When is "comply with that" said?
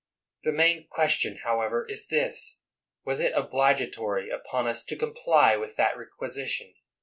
4.95-5.93